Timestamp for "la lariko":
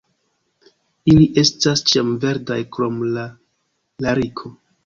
3.19-4.57